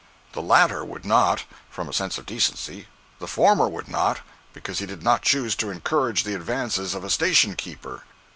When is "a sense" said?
1.87-2.17